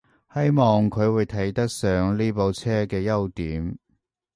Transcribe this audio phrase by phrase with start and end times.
[0.33, 3.77] 希望佢會睇得上呢部車啲優點